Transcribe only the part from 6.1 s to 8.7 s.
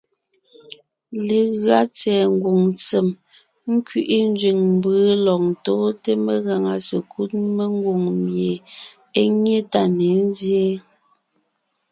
megàŋa sekúd mengwòŋ mie